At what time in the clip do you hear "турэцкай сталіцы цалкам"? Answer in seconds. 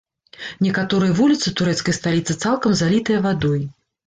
1.59-2.71